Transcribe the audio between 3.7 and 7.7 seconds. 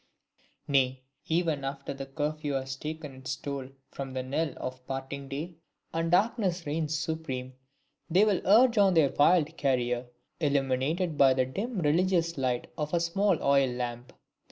from the knell of parting day, and darkness reigns supreme,